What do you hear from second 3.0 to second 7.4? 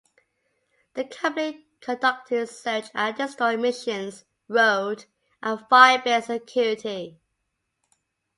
destroy missions, road and firebase security.